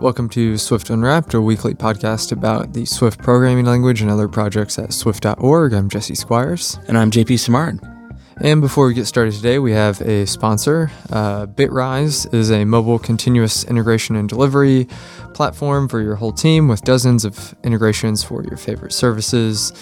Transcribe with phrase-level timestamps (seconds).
[0.00, 4.80] Welcome to Swift Unwrapped, a weekly podcast about the Swift programming language and other projects
[4.80, 5.72] at swift.org.
[5.72, 6.80] I'm Jesse Squires.
[6.88, 7.97] And I'm JP Simard.
[8.40, 10.92] And before we get started today, we have a sponsor.
[11.10, 14.86] Uh, Bitrise is a mobile continuous integration and delivery
[15.34, 19.72] platform for your whole team with dozens of integrations for your favorite services.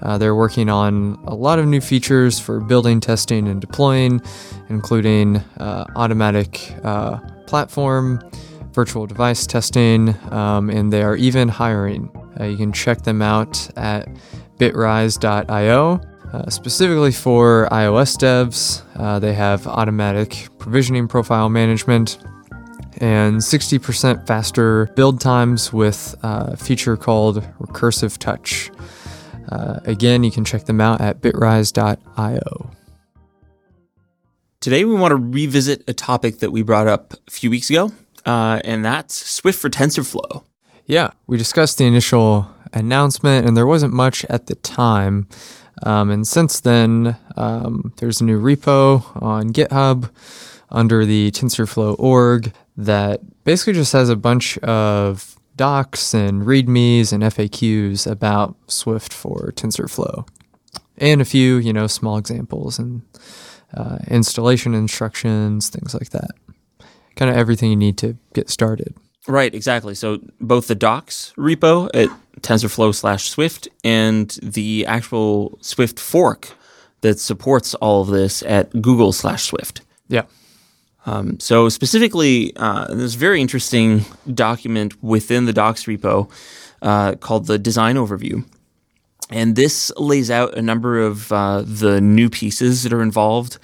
[0.00, 4.22] Uh, they're working on a lot of new features for building, testing, and deploying,
[4.70, 8.18] including uh, automatic uh, platform
[8.72, 12.10] virtual device testing, um, and they are even hiring.
[12.38, 14.06] Uh, you can check them out at
[14.58, 16.00] bitrise.io.
[16.32, 22.18] Uh, specifically for iOS devs, uh, they have automatic provisioning profile management
[22.98, 28.70] and 60% faster build times with a feature called Recursive Touch.
[29.50, 32.70] Uh, again, you can check them out at bitrise.io.
[34.60, 37.92] Today, we want to revisit a topic that we brought up a few weeks ago
[38.26, 40.44] uh, and that's Swift for TensorFlow.
[40.84, 45.28] Yeah, we discussed the initial announcement, and there wasn't much at the time.
[45.82, 50.10] Um, and since then, um, there's a new repo on GitHub
[50.70, 57.22] under the TensorFlow org that basically just has a bunch of docs and READMEs and
[57.22, 60.26] FAQs about Swift for TensorFlow,
[60.98, 63.02] and a few, you know, small examples and
[63.74, 66.30] uh, installation instructions, things like that
[67.16, 68.94] kind of everything you need to get started.
[69.26, 69.96] Right, exactly.
[69.96, 72.08] So both the docs repo at
[72.40, 76.50] TensorFlow slash Swift and the actual Swift fork
[77.00, 79.82] that supports all of this at Google slash Swift.
[80.08, 80.22] Yeah.
[81.06, 86.30] Um, so specifically, uh, there's a very interesting document within the docs repo
[86.82, 88.44] uh, called the design overview.
[89.30, 93.58] And this lays out a number of uh, the new pieces that are involved.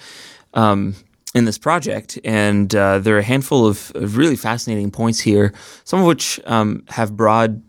[0.53, 0.95] Um,
[1.35, 5.51] in this project, and uh, there are a handful of, of, really fascinating points here,
[5.83, 7.59] some of which um, have broad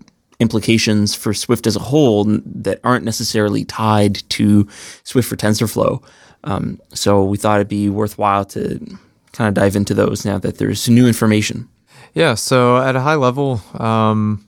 [0.41, 4.69] implications for Swift as a whole that aren't necessarily tied to
[5.05, 6.03] Swift for TensorFlow.
[6.45, 8.79] Um, so we thought it'd be worthwhile to
[9.33, 11.69] kind of dive into those now that there's new information.
[12.15, 12.35] Yeah.
[12.35, 14.47] So at a high level, um,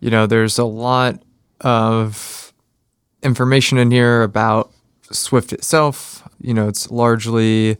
[0.00, 1.22] you know, there's a lot
[1.60, 2.52] of
[3.22, 4.72] information in here about
[5.12, 6.26] Swift itself.
[6.40, 7.78] You know, it's largely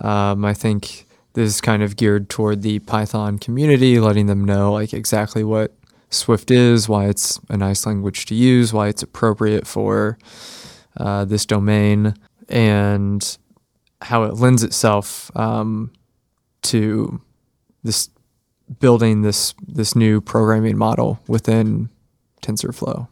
[0.00, 4.72] um, I think this is kind of geared toward the Python community, letting them know
[4.72, 5.74] like exactly what
[6.10, 10.18] Swift is, why it's a nice language to use, why it's appropriate for
[10.96, 12.14] uh, this domain,
[12.48, 13.38] and
[14.02, 15.92] how it lends itself um,
[16.62, 17.20] to
[17.82, 18.10] this
[18.80, 21.88] building this this new programming model within
[22.42, 23.08] TensorFlow.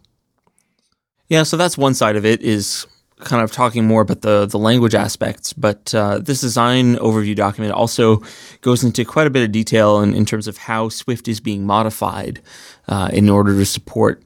[1.29, 2.87] Yeah, so that's one side of it is
[3.21, 7.73] kind of talking more about the, the language aspects, but uh, this design overview document
[7.73, 8.23] also
[8.61, 11.65] goes into quite a bit of detail in, in terms of how Swift is being
[11.65, 12.43] modified
[12.89, 14.23] uh, in order to support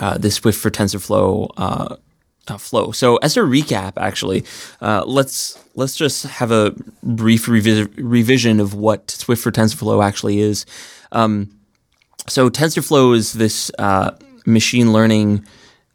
[0.00, 1.96] uh, this Swift for TensorFlow uh,
[2.48, 2.90] uh, flow.
[2.90, 4.44] So, as a recap, actually,
[4.80, 6.74] uh, let's let's just have a
[7.04, 10.66] brief revi- revision of what Swift for TensorFlow actually is.
[11.12, 11.56] Um,
[12.26, 13.70] so, TensorFlow is this
[14.44, 15.46] machine learning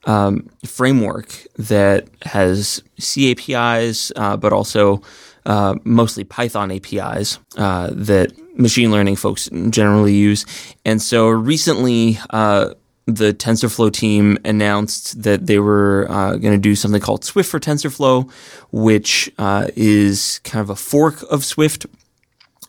[0.08, 5.04] um, framework that has C APIs, uh, but also
[5.46, 10.46] uh, mostly Python APIs uh, that machine learning folks generally use.
[10.84, 12.74] And so recently, uh,
[13.06, 17.60] the TensorFlow team announced that they were uh, going to do something called Swift for
[17.60, 18.30] TensorFlow,
[18.72, 21.86] which uh, is kind of a fork of Swift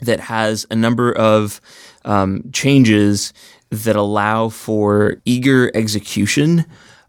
[0.00, 1.60] that has a number of
[2.04, 3.32] um, changes
[3.71, 6.65] that allow for eager execution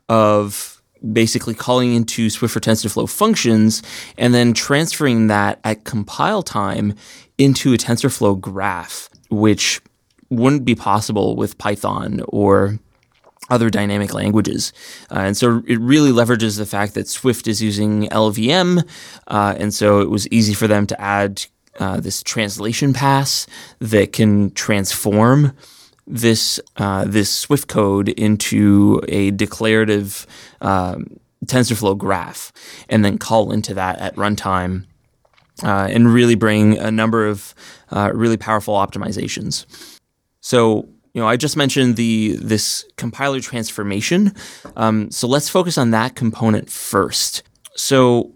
[0.10, 0.82] of
[1.14, 3.82] basically calling into Swift for TensorFlow functions
[4.18, 6.94] and then transferring that at compile time
[7.38, 9.82] into a TensorFlow graph, which
[10.30, 12.80] wouldn't be possible with Python or
[13.50, 14.74] other dynamic languages.
[15.10, 18.88] Uh, and so it really leverages the fact that Swift is using LLVM.
[19.28, 21.46] Uh, and so it was easy for them to add
[21.80, 23.48] uh, this translation pass
[23.80, 25.54] that can transform
[26.10, 30.26] this uh, this Swift code into a declarative
[30.60, 32.52] um, TensorFlow graph,
[32.90, 34.86] and then call into that at runtime,
[35.64, 37.54] uh, and really bring a number of
[37.92, 39.66] uh, really powerful optimizations.
[40.42, 44.34] So you know, I just mentioned the this compiler transformation.
[44.76, 47.44] Um, so let's focus on that component first.
[47.76, 48.34] So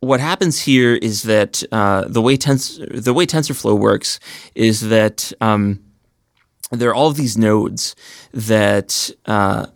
[0.00, 4.20] what happens here is that uh, the way tens- the way TensorFlow works
[4.54, 5.80] is that um,
[6.70, 7.94] there are all of these nodes
[8.32, 9.66] that uh,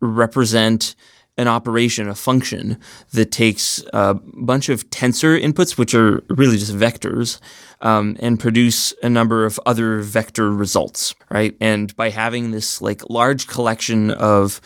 [0.00, 0.94] represent
[1.36, 2.78] an operation, a function
[3.12, 7.38] that takes a bunch of tensor inputs, which are really just vectors,
[7.80, 11.56] um, and produce a number of other vector results, right?
[11.60, 14.60] And by having this like large collection of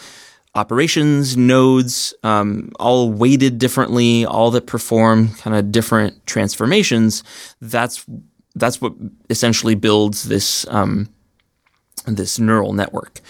[0.54, 7.22] operations, nodes, um, all weighted differently, all that perform kind of different transformations.
[7.60, 8.04] That's
[8.54, 8.92] that's what
[9.30, 11.08] essentially builds this um,
[12.06, 13.20] this neural network.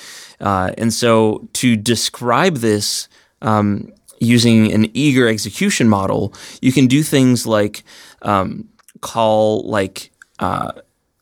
[0.41, 3.09] Uh, and so to describe this
[3.43, 7.85] um, using an eager execution model, you can do things like
[8.23, 8.69] um,
[9.01, 10.73] call like uh,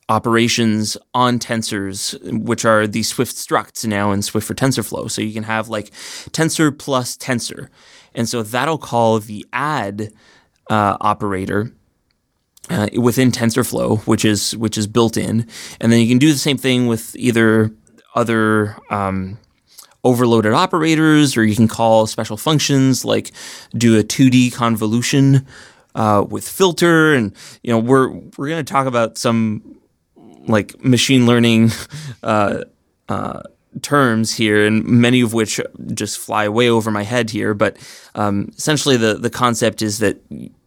[0.09, 5.11] operations on tensors, which are the Swift structs now in Swift for TensorFlow.
[5.11, 5.91] So you can have like
[6.31, 7.69] tensor plus tensor.
[8.15, 10.13] And so that'll call the add
[10.69, 11.73] uh, operator
[12.71, 15.47] uh, within TensorFlow, which is which is built in,
[15.81, 17.71] and then you can do the same thing with either
[18.15, 19.39] other um,
[20.05, 23.33] overloaded operators, or you can call special functions like
[23.77, 25.47] do a 2D convolution
[25.95, 29.81] uh, with filter, and you know we're we're going to talk about some
[30.47, 31.71] like machine learning
[32.23, 32.63] uh,
[33.09, 33.43] uh,
[33.83, 35.61] terms here, and many of which
[35.93, 37.55] just fly way over my head here.
[37.55, 37.77] But
[38.15, 40.21] um, essentially, the the concept is that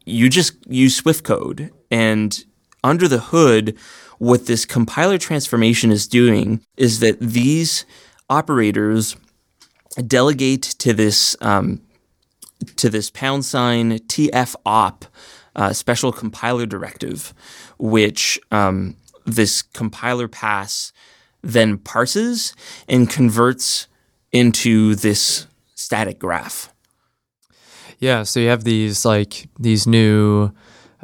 [0.05, 2.43] you just use Swift code, and
[2.83, 3.77] under the hood,
[4.17, 7.85] what this compiler transformation is doing is that these
[8.31, 9.15] operators
[10.07, 11.81] delegate to this um,
[12.77, 15.05] to this pound sign tf op
[15.55, 17.31] uh, special compiler directive,
[17.77, 20.91] which um, this compiler pass
[21.43, 22.55] then parses
[22.89, 23.87] and converts
[24.31, 26.73] into this static graph.
[27.99, 30.51] Yeah, so you have these like these new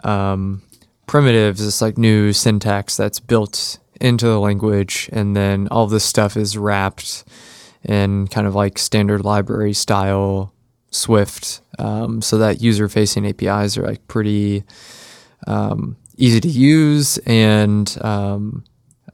[0.03, 0.63] um,
[1.09, 6.37] primitives, this like new syntax that's built into the language, and then all this stuff
[6.37, 7.23] is wrapped
[7.83, 10.53] in kind of like standard library style
[10.91, 14.63] Swift, um, so that user-facing APIs are like pretty
[15.47, 18.63] um, easy to use and um,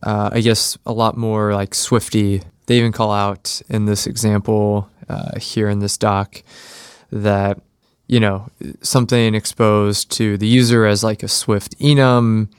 [0.04, 2.42] uh, I guess a lot more like Swifty.
[2.66, 6.44] They even call out in this example uh, here in this doc
[7.10, 7.58] that
[8.08, 8.50] you know
[8.82, 12.50] something exposed to the user as like a Swift enum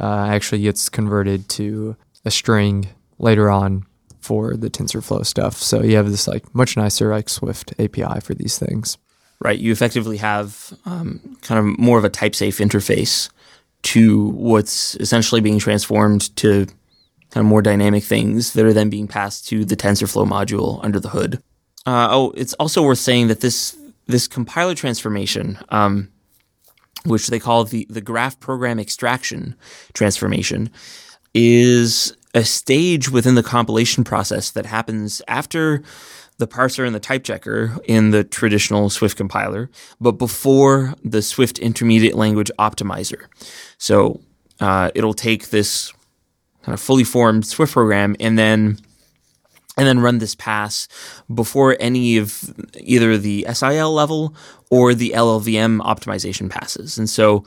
[0.00, 3.86] uh, actually gets converted to a string later on
[4.20, 5.56] for the TensorFlow stuff.
[5.56, 8.96] So you have this like much nicer like Swift API for these things.
[9.40, 9.58] Right.
[9.58, 13.28] You effectively have um, kind of more of a type safe interface
[13.82, 16.66] to what's essentially being transformed to
[17.30, 20.98] kind of more dynamic things that are then being passed to the TensorFlow module under
[20.98, 21.42] the hood.
[21.84, 26.10] Uh, oh, it's also worth saying that this this compiler transformation, um,
[27.04, 29.54] which they call the the graph program extraction
[29.92, 30.70] transformation,
[31.34, 35.82] is a stage within the compilation process that happens after
[36.38, 39.70] the parser and the type checker in the traditional Swift compiler,
[40.00, 43.26] but before the Swift intermediate language optimizer.
[43.78, 44.20] So
[44.60, 45.92] uh, it'll take this
[46.62, 48.78] kind of fully formed Swift program and then
[49.76, 50.88] and then run this pass
[51.32, 54.34] before any of either the SIL level
[54.70, 56.98] or the LLVM optimization passes.
[56.98, 57.44] And so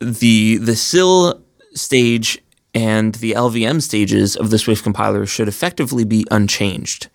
[0.00, 1.42] the the SIL
[1.74, 2.42] stage
[2.74, 7.08] and the LLVM stages of the Swift compiler should effectively be unchanged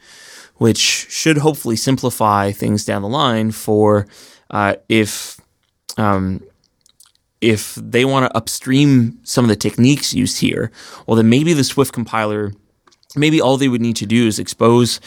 [0.58, 4.08] which should hopefully simplify things down the line for
[4.52, 5.40] uh, if
[5.98, 6.42] um,
[7.42, 10.72] if they want to upstream some of the techniques used here.
[11.06, 12.54] Well, then maybe the Swift compiler,
[13.16, 15.00] maybe all they would need to do is expose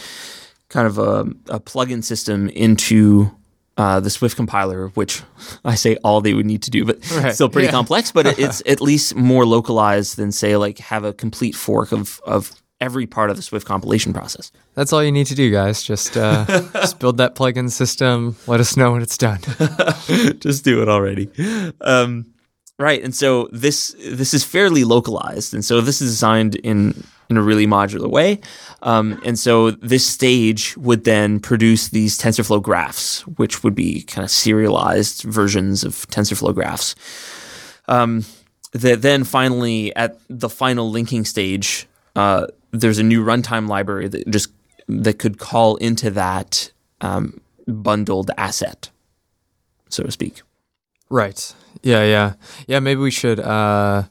[0.69, 3.31] kind of a, a plugin system into
[3.79, 5.23] uh, the Swift compiler, which
[5.65, 7.35] I say all they would need to do, but right.
[7.35, 7.73] still pretty yeah.
[7.73, 8.12] complex.
[8.12, 12.53] But it's at least more localized than say like have a complete fork of of
[12.81, 14.53] every part of the Swift compilation process.
[14.75, 15.83] That's all you need to do, guys.
[15.83, 18.37] Just, uh, just build that plugin system.
[18.47, 19.41] Let us know when it's done.
[20.38, 21.29] just do it already.
[21.81, 22.33] Um,
[22.79, 27.37] right, and so this this is fairly localized, and so this is designed in in
[27.37, 28.41] a really modular way.
[28.83, 34.25] Um, and so this stage would then produce these TensorFlow graphs, which would be kind
[34.25, 36.95] of serialized versions of TensorFlow graphs.
[37.87, 38.25] Um,
[38.73, 44.29] that then finally, at the final linking stage, uh, there's a new runtime library that
[44.29, 44.51] just
[44.89, 46.71] that could call into that
[47.01, 48.91] um, bundled asset,
[49.89, 50.43] so to speak.
[51.11, 51.55] Right.
[51.83, 52.05] Yeah.
[52.05, 52.35] Yeah.
[52.67, 52.81] Yeah.
[52.81, 54.05] Maybe we should uh,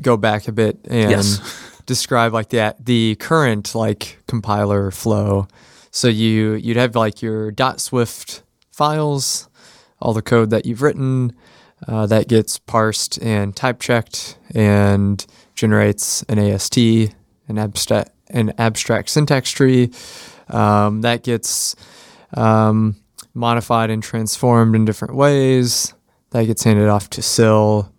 [0.00, 1.40] go back a bit and yes.
[1.86, 5.46] describe like that the current like compiler flow.
[5.90, 9.48] So you you'd have like your .swift files,
[10.00, 11.32] all the code that you've written,
[11.88, 16.78] Uh, that gets parsed and type checked and generates an AST,
[17.48, 19.90] an abstract, an abstract syntax tree.
[20.48, 21.74] Um, that gets
[22.36, 22.94] um,
[23.34, 25.92] modified and transformed in different ways.
[26.30, 27.92] That gets handed off to SIL.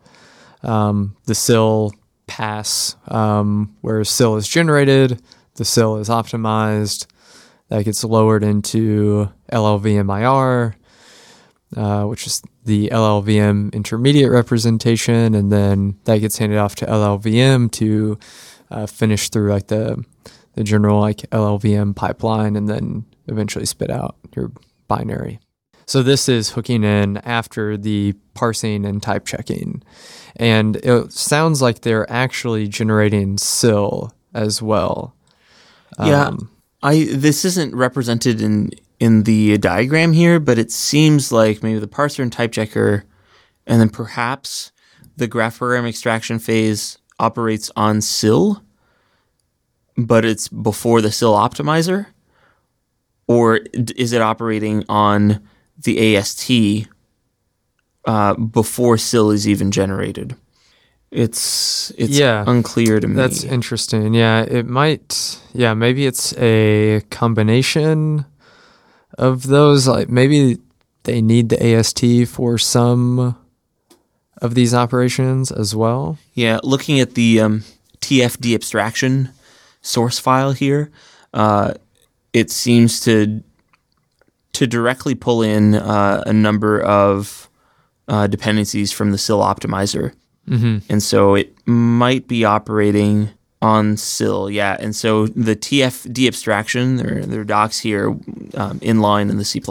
[0.62, 1.92] Um, the SIL
[2.34, 5.22] pass, um, where a SIL is generated,
[5.56, 7.06] the SIL is optimized.
[7.70, 10.74] That gets lowered into LLVM
[11.78, 17.72] uh, which is the LLVM intermediate representation, and then that gets handed off to LLVM
[17.74, 18.18] to
[18.72, 20.04] uh, finish through like the
[20.56, 24.52] the general like LLVM pipeline, and then eventually spit out your
[24.88, 25.40] binary.
[25.86, 29.84] So this is hooking in after the parsing and type checking,
[30.36, 35.16] and it sounds like they're actually generating SIL as well.
[36.00, 36.50] Yeah, um,
[36.82, 41.88] I this isn't represented in in the diagram here, but it seems like maybe the
[41.88, 43.06] parser and type checker,
[43.68, 44.72] and then perhaps
[45.18, 48.64] the graph program extraction phase operates on SIL,
[49.98, 52.08] but it's before the SIL optimizer,
[53.28, 55.48] or is it operating on
[55.84, 56.88] the AST
[58.06, 60.36] uh, before SIL is even generated?
[61.12, 63.16] It's it's yeah, unclear to me.
[63.16, 64.16] That's interesting.
[64.16, 65.40] Yeah, it might.
[65.54, 68.26] Yeah, maybe it's a combination
[69.18, 69.88] of those.
[69.88, 70.58] Like maybe
[71.04, 73.38] they need the AST for some
[74.42, 76.18] of these operations as well.
[76.34, 77.64] Yeah, looking at the um,
[78.02, 79.30] TFDeabstraction
[79.82, 80.92] source file here,
[81.34, 81.76] uh,
[82.34, 83.44] it seems to
[84.54, 87.50] to directly pull in uh, a number of
[88.08, 90.14] uh, dependencies from the SIL optimizer,
[90.48, 90.80] mm-hmm.
[90.90, 93.30] and so it might be operating
[93.64, 94.76] on SIL, yeah.
[94.78, 99.62] And so the TF abstraction, their, their docs here, um, inline in the C++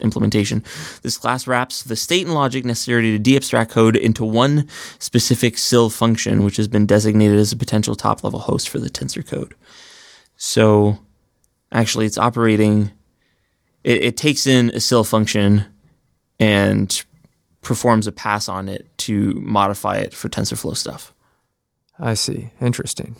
[0.00, 0.64] implementation,
[1.02, 4.66] this class wraps the state and logic necessary to deabstract code into one
[4.98, 9.24] specific SIL function, which has been designated as a potential top-level host for the tensor
[9.24, 9.54] code.
[10.36, 10.98] So
[11.70, 12.92] actually, it's operating.
[13.84, 15.66] It, it takes in a SIL function
[16.40, 17.04] and
[17.60, 21.14] performs a pass on it to modify it for TensorFlow stuff.
[21.98, 22.50] I see.
[22.60, 23.16] Interesting.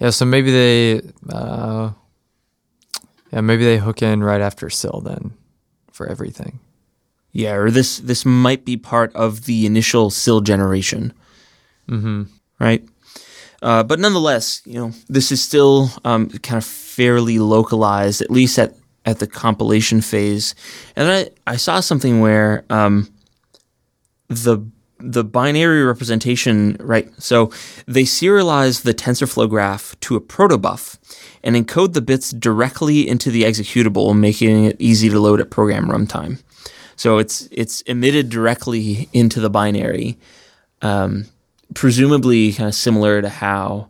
[0.00, 1.92] Yeah, so maybe they, uh,
[3.32, 5.32] yeah, maybe they hook in right after SIL then
[5.90, 6.60] for everything.
[7.32, 11.12] Yeah, or this this might be part of the initial SIL generation.
[11.88, 12.22] Mm-hmm.
[12.58, 12.82] Right.
[13.66, 18.60] Uh, but nonetheless, you know, this is still um, kind of fairly localized, at least
[18.60, 20.54] at, at the compilation phase.
[20.94, 23.08] And I, I saw something where um,
[24.28, 24.64] the
[25.00, 27.10] the binary representation, right?
[27.20, 27.50] So
[27.86, 30.96] they serialize the TensorFlow graph to a protobuf
[31.42, 35.88] and encode the bits directly into the executable, making it easy to load at program
[35.88, 36.40] runtime.
[36.94, 40.18] So it's it's emitted directly into the binary,
[40.82, 41.26] um,
[41.74, 43.88] presumably kind of similar to how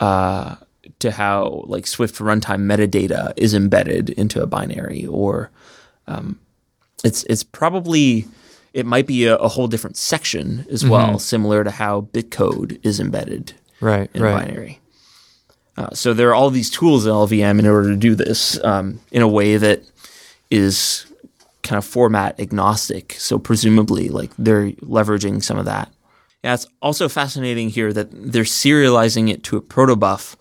[0.00, 0.56] uh,
[1.00, 5.50] to how like Swift runtime metadata is embedded into a binary, or
[6.06, 6.38] um,
[7.04, 8.26] it's it's probably
[8.74, 10.92] it might be a, a whole different section as mm-hmm.
[10.92, 14.46] well, similar to how bitcode is embedded right, in right.
[14.46, 14.80] binary.
[15.76, 19.00] Uh, so there are all these tools in LLVM in order to do this um,
[19.12, 19.82] in a way that
[20.50, 21.06] is
[21.62, 23.14] kind of format agnostic.
[23.18, 25.92] So presumably, like they're leveraging some of that.
[26.44, 30.36] Yeah, it's also fascinating here that they're serializing it to a protobuf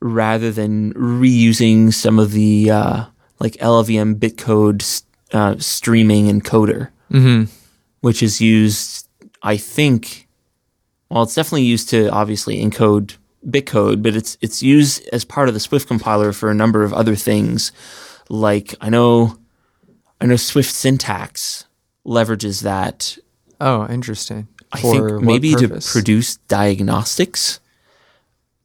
[0.00, 3.04] rather than reusing some of the uh,
[3.40, 6.90] like LLVM bitcode uh, streaming encoder.
[7.12, 7.44] Mm-hmm
[8.04, 9.08] which is used,
[9.42, 10.28] I think,
[11.08, 13.16] well, it's definitely used to obviously encode
[13.48, 16.92] bitcode, but it's it's used as part of the Swift compiler for a number of
[16.92, 17.72] other things.
[18.28, 19.38] Like I know,
[20.20, 21.64] I know Swift syntax
[22.06, 23.16] leverages that.
[23.58, 24.48] Oh, interesting.
[24.74, 27.60] I think maybe to produce diagnostics.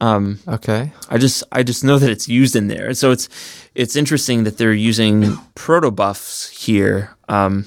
[0.02, 0.94] Um, okay.
[1.10, 3.28] I just I just know that it's used in there, so it's
[3.76, 5.24] it's interesting that they're using
[5.56, 7.16] protobufs here.
[7.28, 7.66] Um,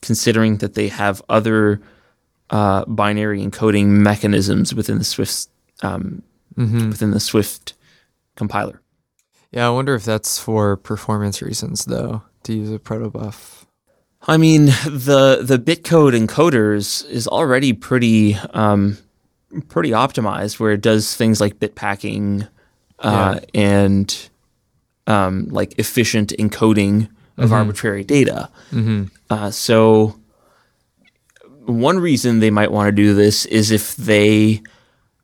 [0.00, 1.80] considering that they have other
[2.50, 5.48] uh, binary encoding mechanisms within the Swift
[5.82, 6.22] um,
[6.56, 6.90] mm-hmm.
[6.90, 7.74] within the Swift
[8.36, 8.80] compiler.
[9.50, 13.64] Yeah, I wonder if that's for performance reasons, though, to use a protobuf.
[14.26, 18.98] I mean, the the bitcode encoders is already pretty um,
[19.68, 22.46] pretty optimized, where it does things like bit packing
[22.98, 23.60] uh, yeah.
[23.60, 24.28] and
[25.06, 27.54] um, like efficient encoding of mm-hmm.
[27.54, 28.50] arbitrary data.
[28.72, 29.04] Mm-hmm.
[29.30, 30.18] Uh, so,
[31.64, 34.62] one reason they might want to do this is if they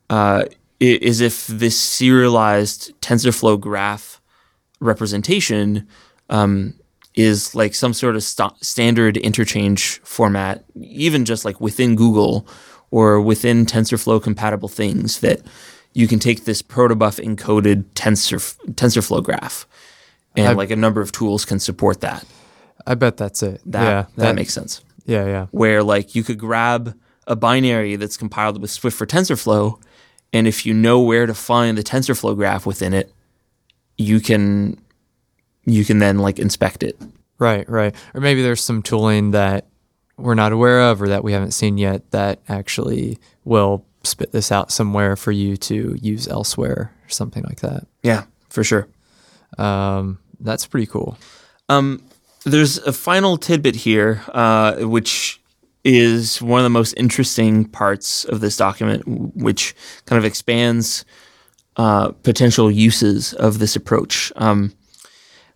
[0.09, 0.45] uh,
[0.81, 4.21] is if this serialized TensorFlow graph
[4.81, 5.89] representation
[6.31, 6.75] um,
[7.15, 12.47] is like some sort of st- standard interchange format, even just like within Google
[12.91, 15.41] or within TensorFlow compatible things that
[15.93, 18.39] you can take this protobuf encoded tensor
[18.75, 19.67] TensorFlow graph,
[20.37, 22.25] and I've- like a number of tools can support that.
[22.87, 23.61] I bet that's it.
[23.67, 24.83] That yeah, that, makes sense.
[25.07, 25.47] yeah, yeah.
[25.53, 29.81] Where like you could grab a binary that's compiled with Swift for TensorFlow,
[30.33, 33.13] and if you know where to find the TensorFlow graph within it,
[33.97, 34.79] you can
[35.67, 37.01] you can then like inspect it.
[37.39, 37.95] Right, right.
[38.15, 39.67] Or maybe there's some tooling that
[40.17, 44.53] we're not aware of or that we haven't seen yet that actually will spit this
[44.53, 47.87] out somewhere for you to use elsewhere or something like that.
[48.03, 48.89] Yeah, for sure.
[49.59, 51.19] Um, that's pretty cool.
[51.69, 52.05] Um,
[52.45, 55.41] there's a final tidbit here, uh, which
[55.85, 59.75] is one of the most interesting parts of this document, which
[60.07, 61.05] kind of expands
[61.77, 64.33] uh, potential uses of this approach.
[64.37, 64.73] Um,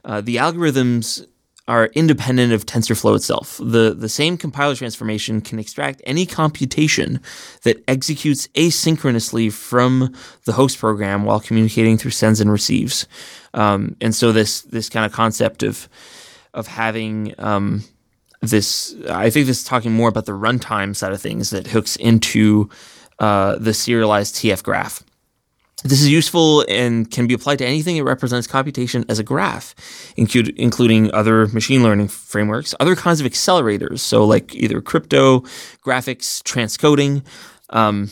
[0.09, 1.25] uh, the algorithms
[1.69, 3.61] are independent of TensorFlow itself.
[3.63, 7.21] The, the same compiler transformation can extract any computation
[7.63, 10.15] that executes asynchronously from
[10.47, 13.07] the host program while communicating through sends and receives.
[13.53, 15.89] Um, and so this this kind of concept of
[16.55, 17.85] of having um,
[18.41, 21.97] this, I think this is talking more about the runtime side of things that hooks
[21.97, 22.71] into
[23.19, 25.03] uh, the serialized TF graph.
[25.85, 29.77] This is useful and can be applied to anything that represents computation as a graph,
[30.17, 35.41] including other machine learning frameworks, other kinds of accelerators, so like either crypto,
[35.87, 37.25] graphics, transcoding.
[37.71, 38.11] Um,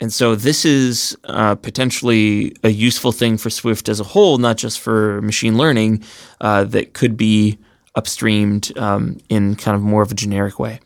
[0.00, 4.58] and so this is uh, potentially a useful thing for Swift as a whole, not
[4.58, 6.04] just for machine learning,
[6.42, 7.58] uh, that could be
[7.96, 10.78] upstreamed um, in kind of more of a generic way.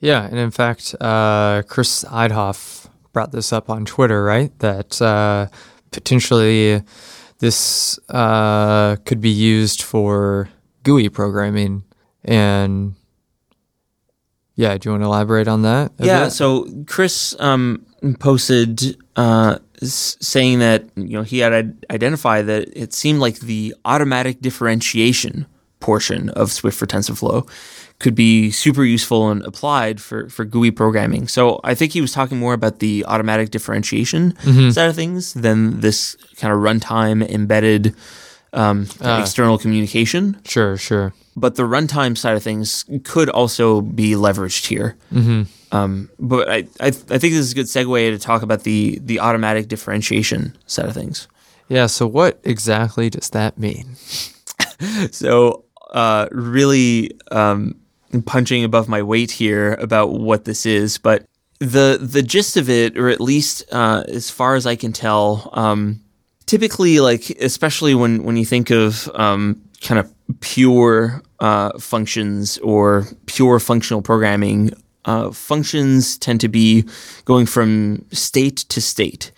[0.00, 4.56] Yeah, and in fact, uh, Chris Eidhof brought this up on Twitter, right?
[4.60, 5.48] That uh,
[5.90, 6.82] potentially
[7.38, 10.48] this uh, could be used for
[10.82, 11.84] GUI programming.
[12.24, 12.94] And
[14.54, 15.92] yeah, do you want to elaborate on that?
[15.98, 16.30] yeah bit?
[16.32, 17.86] so chris um,
[18.18, 23.74] posted uh, saying that you know he had id- identified that it seemed like the
[23.84, 25.46] automatic differentiation
[25.80, 27.48] portion of swift for tensorflow
[28.00, 31.26] could be super useful and applied for, for GUI programming.
[31.28, 34.36] So I think he was talking more about the automatic differentiation
[34.72, 37.94] side of things than this kind of runtime embedded
[38.52, 39.20] um, Ah.
[39.20, 41.12] external communication Sure, sure.
[41.36, 44.96] but the runtime side of things could also be leveraged here.
[45.12, 45.42] Mm-hmm.
[45.76, 48.98] Um, but I, I, I think this is a good segue to talk about the
[49.04, 51.28] the automatic differentiation side of things.
[51.68, 53.96] Yeah, so what exactly does that mean?
[55.10, 57.74] So, uh, really um,
[58.24, 61.24] punching above my weight here about what this is, but
[61.60, 65.50] the the gist of it, or at least uh, as far as I can tell,
[65.52, 66.00] um,
[66.46, 73.06] typically, like especially when when you think of um, kind of pure uh, functions or
[73.26, 74.70] pure functional programming,
[75.04, 76.84] uh, functions tend to be
[77.24, 79.32] going from state to state,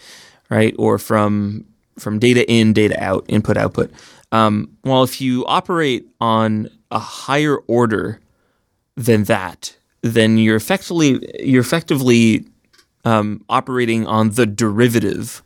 [0.50, 1.64] right, or from
[1.98, 3.90] from data in, data out, input, output.
[4.32, 8.20] Um, well, if you operate on a higher order
[9.00, 12.44] than that, then you're effectively you're effectively
[13.04, 15.42] um, operating on the derivative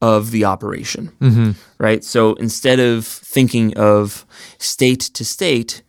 [0.00, 1.12] of the operation,
[1.78, 2.04] right?
[2.04, 4.24] So instead of thinking of
[4.58, 5.82] state to state,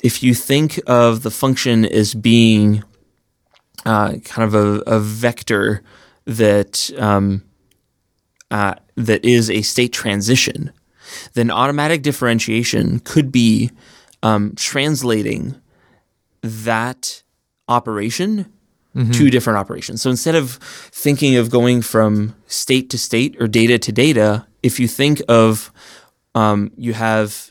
[0.00, 2.82] if you think of the function as being
[3.86, 5.82] uh, kind of a, a vector
[6.26, 7.42] that um,
[8.50, 10.72] uh, that is a state transition,
[11.34, 13.70] then automatic differentiation could be
[14.22, 15.54] um, translating
[16.44, 17.22] that
[17.68, 18.46] operation
[19.12, 20.02] to different operations.
[20.02, 20.60] So instead of
[20.92, 25.72] thinking of going from state to state or data to data, if you think of
[26.36, 27.50] um, you have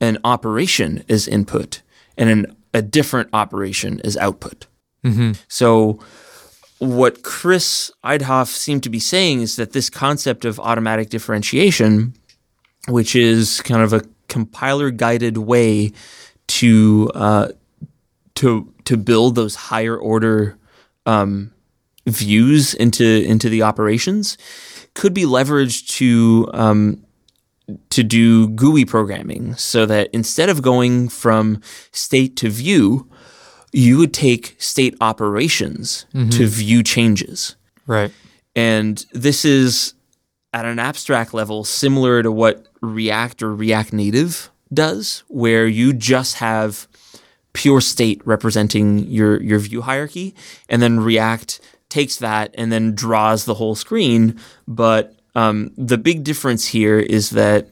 [0.00, 1.80] an operation as input
[2.18, 4.66] and an, a different operation as output.
[5.48, 6.00] So
[6.80, 12.12] what Chris Eidhof seemed to be saying is that this concept of automatic differentiation,
[12.88, 15.92] which is kind of a compiler guided way
[16.48, 17.48] to uh,
[18.38, 20.56] to to build those higher order
[21.06, 21.52] um,
[22.06, 24.38] views into into the operations,
[24.94, 27.04] could be leveraged to um,
[27.90, 31.60] to do GUI programming, so that instead of going from
[31.92, 33.10] state to view,
[33.72, 37.56] you would take state operations to view changes.
[37.86, 38.12] Right.
[38.54, 39.94] And this is
[40.52, 46.36] at an abstract level similar to what React or React Native does, where you just
[46.36, 46.88] have
[47.58, 50.32] pure state representing your, your view hierarchy,
[50.68, 54.38] and then React takes that and then draws the whole screen.
[54.68, 57.68] But um, the big difference here is that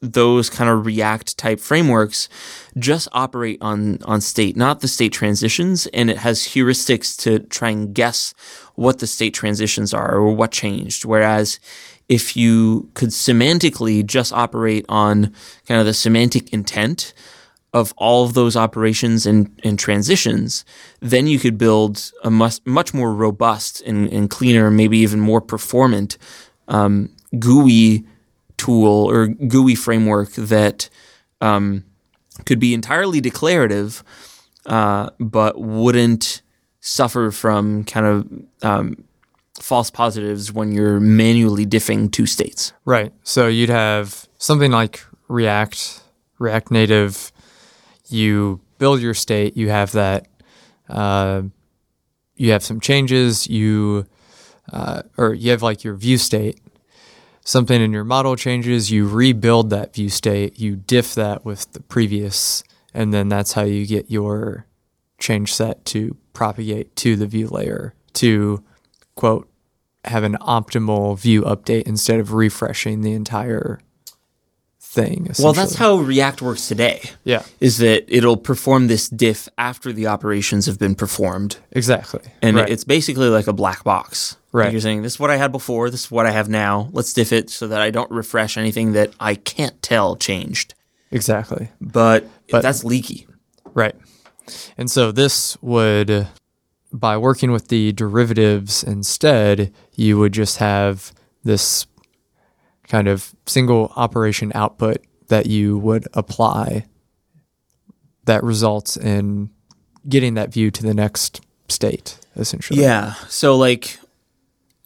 [0.00, 2.28] those kind of React type frameworks
[2.76, 7.70] just operate on on state, not the state transitions, and it has heuristics to try
[7.70, 8.34] and guess
[8.74, 11.04] what the state transitions are or what changed.
[11.04, 11.60] Whereas
[12.08, 15.32] if you could semantically just operate on
[15.68, 17.14] kind of the semantic intent
[17.72, 20.64] of all of those operations and, and transitions,
[21.00, 25.40] then you could build a much, much more robust and, and cleaner, maybe even more
[25.40, 26.18] performant
[26.68, 27.08] um,
[27.38, 28.04] GUI
[28.58, 30.90] tool or GUI framework that
[31.40, 31.84] um,
[32.44, 34.04] could be entirely declarative,
[34.66, 36.42] uh, but wouldn't
[36.80, 38.28] suffer from kind of
[38.62, 39.04] um,
[39.60, 42.72] false positives when you're manually diffing two states.
[42.84, 43.12] Right.
[43.22, 46.00] So you'd have something like React,
[46.38, 47.31] React Native.
[48.12, 49.56] You build your state.
[49.56, 50.28] You have that.
[50.88, 51.42] Uh,
[52.36, 53.46] you have some changes.
[53.46, 54.06] You
[54.72, 56.60] uh, or you have like your view state.
[57.44, 58.90] Something in your model changes.
[58.90, 60.60] You rebuild that view state.
[60.60, 62.62] You diff that with the previous,
[62.94, 64.66] and then that's how you get your
[65.18, 68.62] change set to propagate to the view layer to
[69.14, 69.48] quote
[70.04, 73.80] have an optimal view update instead of refreshing the entire
[74.92, 75.30] thing.
[75.38, 77.00] Well, that's how React works today.
[77.24, 77.44] Yeah.
[77.60, 81.56] Is that it'll perform this diff after the operations have been performed.
[81.72, 82.20] Exactly.
[82.42, 82.68] And right.
[82.68, 84.36] it's basically like a black box.
[84.52, 84.64] Right.
[84.64, 86.90] Like you're saying, this is what I had before, this is what I have now.
[86.92, 90.74] Let's diff it so that I don't refresh anything that I can't tell changed.
[91.10, 91.70] exactly.
[91.80, 93.26] But, But- that's leaky.
[93.72, 93.94] Right.
[94.76, 96.28] And so this would,
[96.92, 101.12] by working with the derivatives instead, you would just have
[101.44, 101.86] this
[102.92, 106.84] kind of single operation output that you would apply
[108.26, 109.48] that results in
[110.06, 112.82] getting that view to the next state, essentially.
[112.82, 113.14] Yeah.
[113.30, 113.98] So like,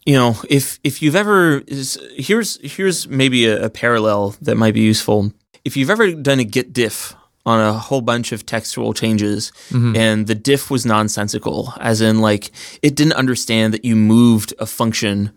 [0.05, 4.73] you know, if if you've ever is here's here's maybe a, a parallel that might
[4.73, 5.33] be useful.
[5.65, 7.13] If you've ever done a git diff
[7.45, 9.97] on a whole bunch of textual changes mm-hmm.
[9.97, 14.65] and the diff was nonsensical, as in like it didn't understand that you moved a
[14.65, 15.33] function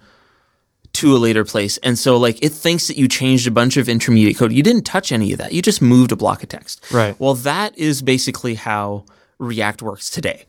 [0.95, 1.77] to a later place.
[1.79, 4.53] And so like it thinks that you changed a bunch of intermediate code.
[4.53, 5.53] You didn't touch any of that.
[5.53, 6.85] You just moved a block of text.
[6.93, 7.19] Right.
[7.21, 9.05] Well, that is basically how
[9.39, 10.45] React works today.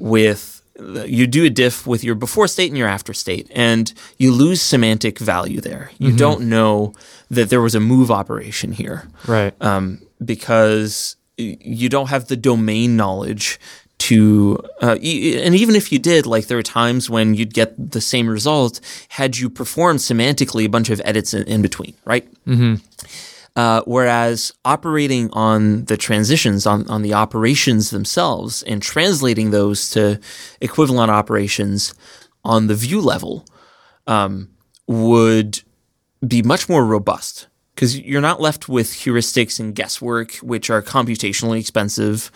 [0.00, 0.60] With
[1.06, 4.60] you do a diff with your before state and your after state, and you lose
[4.60, 5.92] semantic value there.
[5.98, 6.94] You don't know
[7.30, 9.54] that there was a move operation here Right.
[9.62, 13.60] um, because you don't have the domain knowledge
[14.04, 17.92] to uh, e- and even if you did like there are times when you'd get
[17.92, 22.30] the same result had you performed semantically a bunch of edits in, in between right
[22.44, 22.74] mm-hmm.
[23.56, 30.20] uh, whereas operating on the transitions on, on the operations themselves and translating those to
[30.60, 31.94] equivalent operations
[32.44, 33.46] on the view level
[34.06, 34.50] um,
[34.86, 35.62] would
[36.26, 41.58] be much more robust because you're not left with heuristics and guesswork, which are computationally
[41.60, 42.30] expensive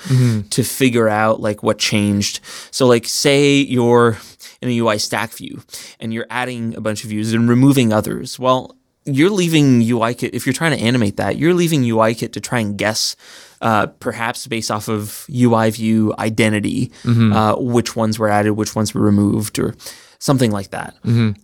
[0.50, 2.40] to figure out like what changed.
[2.70, 4.18] So, like, say you're
[4.60, 5.62] in a UI stack view
[6.00, 8.38] and you're adding a bunch of views and removing others.
[8.38, 8.74] Well,
[9.04, 11.36] you're leaving UIKit if you're trying to animate that.
[11.38, 13.16] You're leaving UIKit to try and guess.
[13.60, 18.94] Uh, perhaps based off of UI view identity, uh, which ones were added, which ones
[18.94, 19.74] were removed, or
[20.20, 20.94] something like that.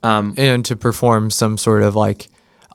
[0.04, 2.28] Um, and to perform some sort of like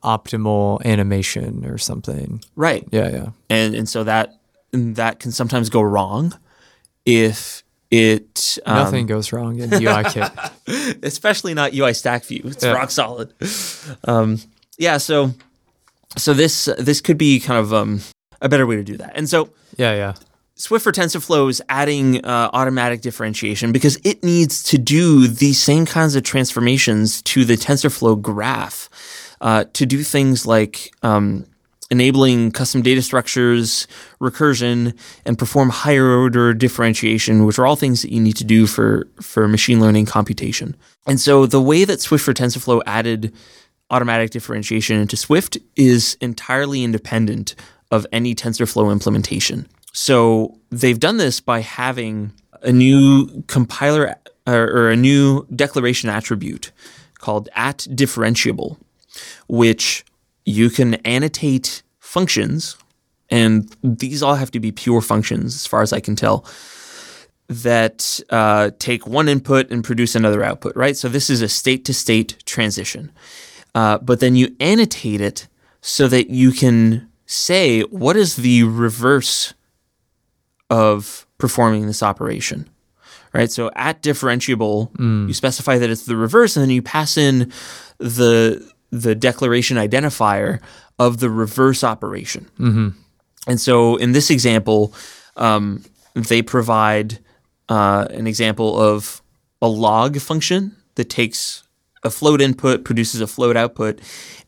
[0.03, 2.41] optimal animation or something.
[2.55, 2.83] right.
[2.91, 3.29] Yeah, yeah.
[3.49, 4.35] and and so that
[4.71, 6.38] that can sometimes go wrong
[7.05, 10.99] if it um, Nothing goes wrong in UIKit.
[11.03, 12.73] especially not UI stack view it's Yeah.
[12.73, 13.33] rock solid
[14.03, 14.38] um,
[14.77, 15.33] yeah so
[16.15, 18.01] so this this could be kind of um,
[18.41, 20.13] a better way to do that and so Yeah, yeah.
[20.55, 25.85] Swift for TensorFlow is adding uh, automatic differentiation because it needs to do these same
[25.85, 28.89] kinds of transformations to the TensorFlow graph
[29.41, 31.45] uh, to do things like um,
[31.91, 33.88] enabling custom data structures,
[34.21, 38.67] recursion, and perform higher order differentiation, which are all things that you need to do
[38.67, 40.75] for, for machine learning computation.
[41.08, 43.34] And so the way that Swift for TensorFlow added
[43.89, 47.56] automatic differentiation into Swift is entirely independent
[47.91, 49.67] of any TensorFlow implementation.
[49.93, 56.71] So they've done this by having a new compiler or, or a new declaration attribute
[57.17, 58.78] called at differentiable,
[59.47, 60.05] which
[60.45, 62.77] you can annotate functions,
[63.29, 66.45] and these all have to be pure functions as far as I can tell
[67.47, 70.95] that uh, take one input and produce another output, right?
[70.95, 73.12] So this is a state to state transition.
[73.75, 75.47] Uh, but then you annotate it
[75.82, 79.53] so that you can say what is the reverse
[80.69, 82.69] of performing this operation,
[83.34, 83.51] right?
[83.51, 84.91] So at differentiable,
[85.27, 87.51] you specify that it's the reverse, and then you pass in
[87.97, 90.60] the the declaration identifier
[90.97, 92.49] of the reverse operation.
[92.60, 92.89] Mm-hmm.
[93.47, 94.93] And so in this example,
[95.36, 97.19] um, they provide
[97.69, 99.21] uh, an example of
[99.62, 101.63] a log function that takes
[102.04, 103.99] a float input, produces a float output,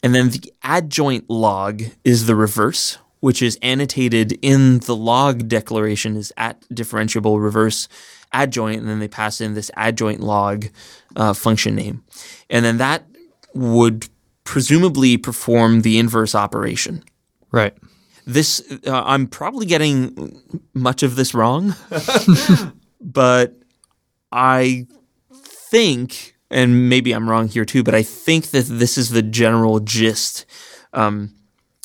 [0.02, 6.16] and then the adjoint log is the reverse, which is annotated in the log declaration
[6.16, 7.88] is at differentiable reverse
[8.34, 10.68] adjoint, and then they pass in this adjoint log
[11.16, 12.04] uh, function name.
[12.50, 13.04] And then that
[13.54, 14.08] would
[14.44, 17.04] presumably perform the inverse operation.
[17.52, 17.76] Right.
[18.26, 20.42] This, uh, I'm probably getting
[20.74, 21.76] much of this wrong,
[23.02, 23.56] but
[24.32, 24.88] I
[25.32, 29.80] think, and maybe I'm wrong here too, but I think that this is the general
[29.80, 30.46] gist.
[30.94, 31.34] Um,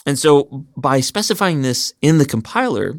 [0.05, 2.97] and so by specifying this in the compiler,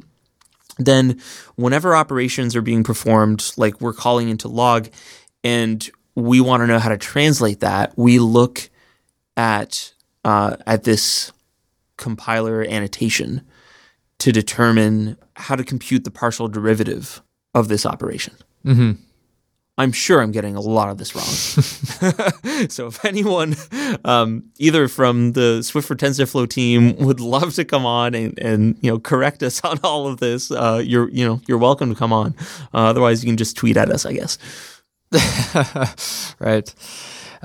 [0.78, 1.20] then
[1.56, 4.90] whenever operations are being performed, like we're calling into log,
[5.44, 8.70] and we want to know how to translate that, we look
[9.38, 9.94] at
[10.26, 11.32] uh, at this
[11.96, 13.42] compiler annotation
[14.20, 17.22] to determine how to compute the partial derivative
[17.54, 18.36] of this operation.
[18.66, 18.92] Mm-hmm.
[19.80, 21.26] I'm sure I'm getting a lot of this wrong.
[22.70, 23.56] so if anyone,
[24.04, 28.76] um, either from the Swift for TensorFlow team, would love to come on and, and
[28.82, 31.96] you know correct us on all of this, uh, you're you know you're welcome to
[31.96, 32.34] come on.
[32.74, 34.40] Uh, otherwise, you can just tweet at us, I guess.
[36.40, 36.74] right.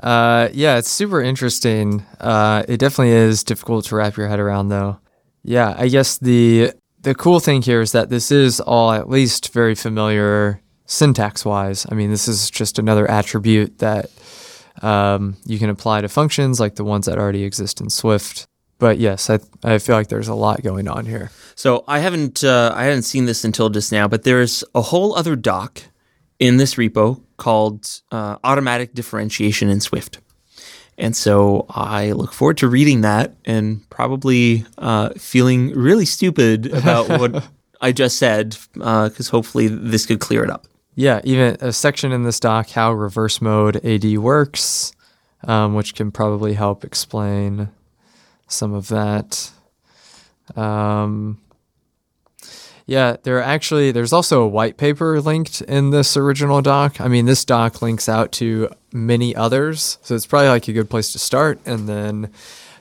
[0.01, 2.05] Uh, yeah, it's super interesting.
[2.19, 4.99] Uh, it definitely is difficult to wrap your head around, though.
[5.43, 9.51] Yeah, I guess the the cool thing here is that this is all at least
[9.51, 11.85] very familiar syntax wise.
[11.89, 14.09] I mean, this is just another attribute that
[14.81, 18.45] um, you can apply to functions like the ones that already exist in Swift.
[18.79, 21.31] But yes, I, I feel like there's a lot going on here.
[21.55, 25.15] So I haven't uh, I haven't seen this until just now, but there's a whole
[25.15, 25.83] other doc
[26.39, 30.19] in this repo called uh, Automatic Differentiation in Swift.
[30.97, 37.09] And so I look forward to reading that and probably uh, feeling really stupid about
[37.09, 37.45] what
[37.81, 40.67] I just said, because uh, hopefully this could clear it up.
[40.95, 44.93] Yeah, even a section in this doc how reverse mode AD works,
[45.45, 47.67] um, which can probably help explain
[48.47, 49.51] some of that.
[50.55, 51.41] Um,
[52.85, 56.99] yeah, there are actually there's also a white paper linked in this original doc.
[56.99, 60.89] I mean, this doc links out to many others, so it's probably like a good
[60.89, 62.31] place to start, and then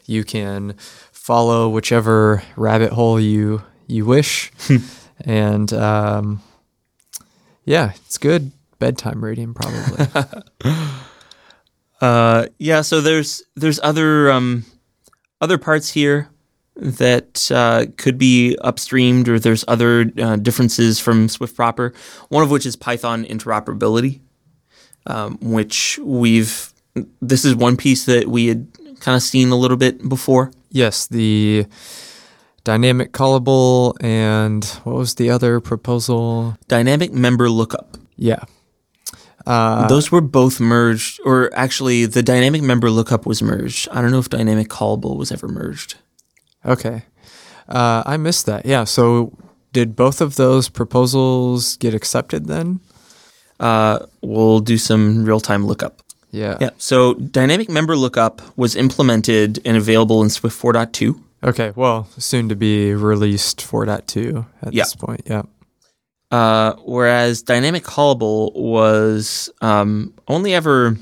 [0.07, 0.75] you can
[1.12, 4.51] follow whichever rabbit hole you you wish,
[5.21, 6.43] and um,
[7.65, 10.07] yeah, it's good bedtime reading probably.
[12.01, 14.65] uh, yeah, so there's there's other um,
[15.41, 16.32] other parts here
[16.83, 21.95] that uh, could be upstreamed, or there's other uh, differences from Swift proper.
[22.29, 24.21] One of which is Python interoperability,
[25.07, 26.73] um, which we've.
[27.23, 28.66] This is one piece that we had
[29.01, 30.53] kind of seen a little bit before.
[30.71, 31.66] Yes, the
[32.64, 36.57] dynamic callable and what was the other proposal?
[36.68, 37.97] Dynamic member lookup.
[38.16, 38.45] Yeah.
[39.47, 43.88] Uh, Those were both merged, or actually, the dynamic member lookup was merged.
[43.90, 45.97] I don't know if dynamic callable was ever merged.
[46.64, 47.03] Okay.
[47.68, 48.66] Uh, I missed that.
[48.66, 48.85] Yeah.
[48.85, 49.33] So,
[49.72, 52.81] did both of those proposals get accepted then?
[53.59, 56.03] Uh, we'll do some real time lookup.
[56.31, 56.59] Yeah.
[56.61, 56.70] Yeah.
[56.79, 61.20] So, dynamic member lookup was implemented and available in Swift 4.2.
[61.44, 64.83] Okay, well, soon to be released 4.2 at yeah.
[64.83, 65.22] this point.
[65.27, 65.42] Yeah.
[66.31, 70.96] Uh, whereas dynamic callable was um, only ever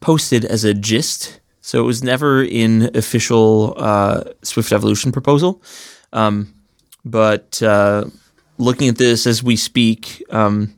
[0.00, 1.37] posted as a gist,
[1.68, 5.62] so it was never in official uh, Swift Evolution proposal.
[6.14, 6.54] Um,
[7.04, 8.06] but uh,
[8.56, 10.74] looking at this as we speak, um,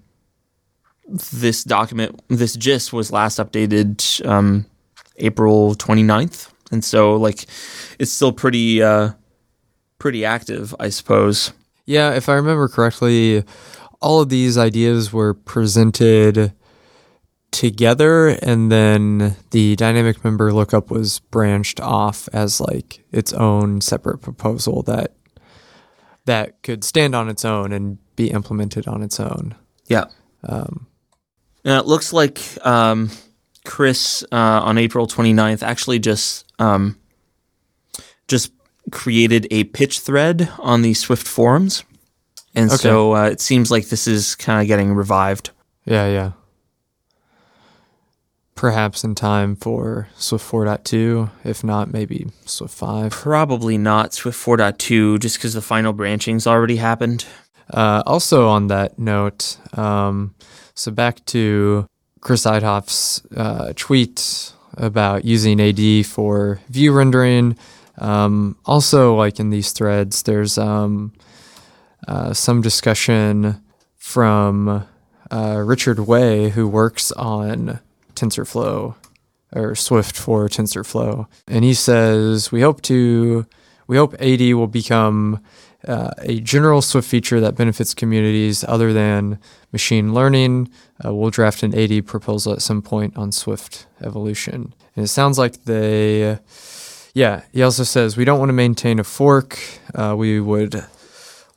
[1.06, 4.66] this document, this gist was last updated um,
[5.18, 6.50] April 29th.
[6.72, 7.46] And so like
[8.00, 9.12] it's still pretty uh
[10.00, 11.52] pretty active, I suppose.
[11.86, 13.44] Yeah, if I remember correctly,
[14.02, 16.52] all of these ideas were presented
[17.50, 24.18] together and then the dynamic member lookup was branched off as like its own separate
[24.18, 25.14] proposal that
[26.26, 29.54] that could stand on its own and be implemented on its own.
[29.86, 30.04] Yeah.
[30.44, 30.86] Um,
[31.64, 33.10] it looks like um,
[33.64, 36.98] Chris uh, on April 29th actually just um,
[38.28, 38.52] just
[38.90, 41.84] created a pitch thread on the Swift forums,
[42.54, 42.76] and okay.
[42.76, 45.50] so uh, it seems like this is kind of getting revived.
[45.84, 46.32] Yeah, yeah.
[48.60, 53.10] Perhaps in time for Swift 4.2, if not, maybe Swift 5.
[53.10, 57.24] Probably not Swift 4.2, just because the final branching's already happened.
[57.72, 60.34] Uh, also, on that note, um,
[60.74, 61.86] so back to
[62.20, 67.56] Chris Eidhof's uh, tweet about using AD for view rendering.
[67.96, 71.14] Um, also, like in these threads, there's um,
[72.06, 73.64] uh, some discussion
[73.96, 74.86] from
[75.30, 77.80] uh, Richard Wei, who works on
[78.20, 78.94] TensorFlow
[79.52, 83.46] or Swift for TensorFlow, and he says we hope to
[83.86, 85.40] we hope AD will become
[85.86, 89.38] uh, a general Swift feature that benefits communities other than
[89.72, 90.70] machine learning.
[91.04, 94.74] Uh, we'll draft an AD proposal at some point on Swift evolution.
[94.94, 96.38] And it sounds like they,
[97.14, 99.58] yeah, he also says we don't want to maintain a fork.
[99.94, 100.84] Uh, we would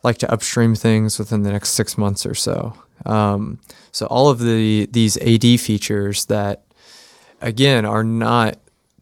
[0.03, 2.73] like to upstream things within the next six months or so.
[3.05, 3.59] Um,
[3.93, 6.65] so all of the these AD features that,
[7.39, 8.57] again, are not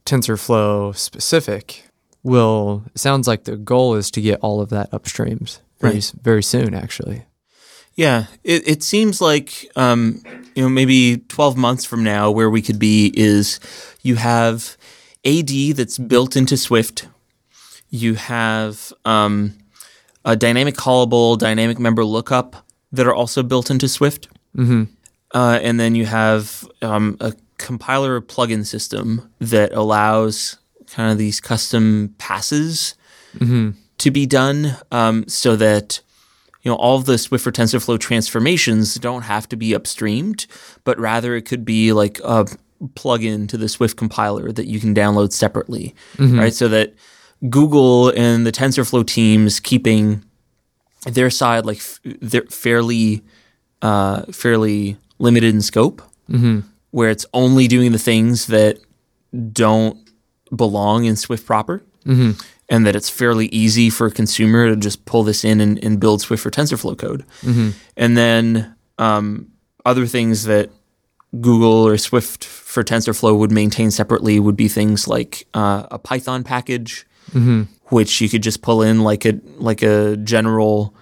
[0.05, 1.85] TensorFlow specific
[2.23, 6.13] will sounds like the goal is to get all of that upstreamed very right.
[6.21, 7.25] very soon actually.
[7.95, 8.25] Yeah.
[8.43, 10.21] It, it seems like um,
[10.55, 13.59] you know maybe 12 months from now where we could be is
[14.01, 14.77] you have
[15.25, 17.07] ad that's built into swift.
[17.89, 19.57] You have um,
[20.25, 24.83] a dynamic callable dynamic member lookup that are also built into swift mm-hmm.
[25.33, 31.39] uh, and then you have um, a compiler plugin system that allows kind of these
[31.39, 32.95] custom passes
[33.37, 33.71] mm-hmm.
[33.97, 36.01] to be done um, so that
[36.63, 40.47] you know all the Swift for TensorFlow transformations don't have to be upstreamed,
[40.83, 42.45] but rather it could be like a
[42.95, 46.39] plugin to the Swift compiler that you can download separately, mm-hmm.
[46.39, 46.53] right?
[46.53, 46.93] So that
[47.49, 50.23] Google and the TensorFlow teams keeping
[51.05, 53.23] their side like f- they're fairly
[53.81, 56.61] uh, fairly limited in scope, mm-hmm.
[56.91, 58.79] where it's only doing the things that
[59.53, 59.97] don't
[60.55, 62.31] belong in Swift proper, mm-hmm.
[62.69, 65.99] and that it's fairly easy for a consumer to just pull this in and, and
[65.99, 67.25] build Swift for TensorFlow code.
[67.41, 67.69] Mm-hmm.
[67.97, 69.51] And then um,
[69.85, 70.69] other things that
[71.39, 76.43] Google or Swift for TensorFlow would maintain separately would be things like uh, a Python
[76.43, 77.63] package, mm-hmm.
[77.85, 80.93] which you could just pull in like a like a general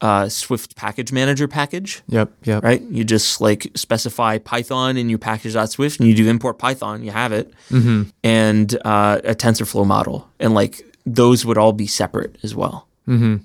[0.00, 2.02] uh, Swift package manager package.
[2.08, 2.62] Yep, yep.
[2.62, 2.82] Right?
[2.82, 7.32] You just like specify Python in your package.swift and you do import Python, you have
[7.32, 7.52] it.
[7.70, 8.04] Mm-hmm.
[8.22, 10.28] And uh, a TensorFlow model.
[10.38, 12.88] And like those would all be separate as well.
[13.06, 13.36] Mm-hmm.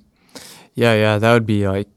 [0.76, 1.18] Yeah, yeah.
[1.18, 1.88] That would be like,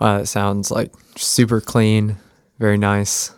[0.00, 2.16] wow, that sounds like super clean,
[2.58, 3.34] very nice.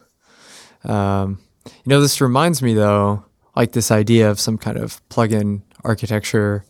[0.84, 5.62] Um, you know, this reminds me though, like this idea of some kind of plugin
[5.84, 6.64] architecture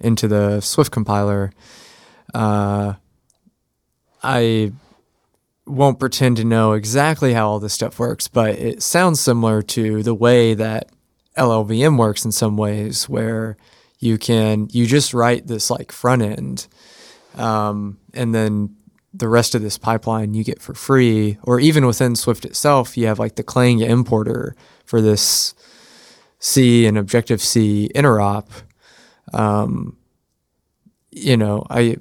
[0.00, 1.52] into the Swift compiler
[2.34, 2.94] uh,
[4.22, 4.72] I
[5.66, 10.02] won't pretend to know exactly how all this stuff works, but it sounds similar to
[10.02, 10.90] the way that
[11.36, 13.56] LLVM works in some ways, where
[13.98, 16.66] you can you just write this like front end,
[17.36, 18.76] um, and then
[19.12, 23.06] the rest of this pipeline you get for free, or even within Swift itself, you
[23.06, 25.54] have like the Clang importer for this
[26.38, 28.48] C and Objective C interop.
[29.32, 29.96] Um,
[31.10, 31.96] you know, I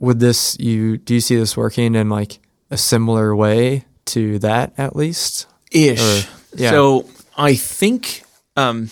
[0.00, 4.72] would this you do you see this working in like a similar way to that
[4.78, 6.70] at least ish or, yeah.
[6.70, 8.24] so i think
[8.56, 8.90] um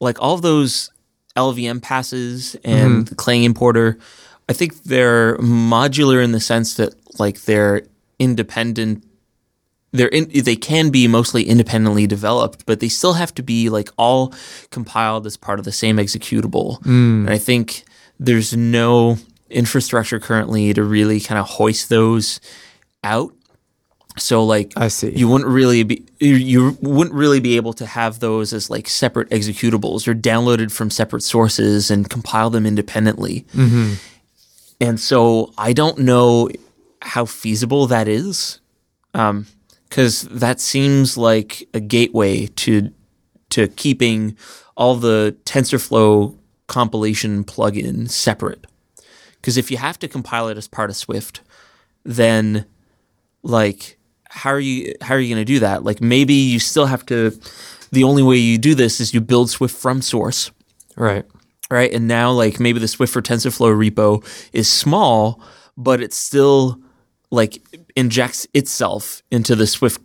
[0.00, 0.90] like all those
[1.36, 3.02] LLVM passes and mm-hmm.
[3.02, 3.98] the clang importer
[4.48, 7.82] i think they're modular in the sense that like they're
[8.18, 9.04] independent
[9.92, 13.88] they're in, they can be mostly independently developed, but they still have to be like
[13.96, 14.34] all
[14.70, 16.78] compiled as part of the same executable.
[16.82, 17.20] Mm.
[17.20, 17.84] And I think
[18.20, 19.16] there's no
[19.50, 22.40] infrastructure currently to really kind of hoist those
[23.04, 23.32] out.
[24.16, 25.10] So like I see.
[25.10, 29.30] You wouldn't really be you wouldn't really be able to have those as like separate
[29.30, 33.46] executables or downloaded from separate sources and compile them independently.
[33.54, 33.94] Mm-hmm.
[34.80, 36.48] And so I don't know
[37.02, 38.60] how feasible that is,
[39.12, 42.92] because um, that seems like a gateway to
[43.50, 44.36] to keeping
[44.76, 48.66] all the TensorFlow compilation plugin separate.
[49.48, 51.40] Because if you have to compile it as part of Swift,
[52.04, 52.66] then
[53.42, 53.96] like
[54.28, 55.84] how are you how are you going to do that?
[55.84, 57.30] Like maybe you still have to.
[57.90, 60.50] The only way you do this is you build Swift from source,
[60.96, 61.24] right?
[61.70, 65.42] Right, and now like maybe the Swift for TensorFlow repo is small,
[65.78, 66.78] but it still
[67.30, 67.64] like
[67.96, 70.02] injects itself into the Swift